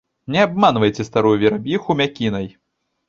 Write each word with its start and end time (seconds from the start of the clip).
Не 0.35 0.39
абманвайце 0.45 1.05
старую 1.09 1.33
вераб'іху 1.43 1.99
мякінай. 2.01 2.53